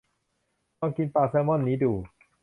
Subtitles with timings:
[0.79, 1.91] ลองกินปลาแซลมอนนี้ดู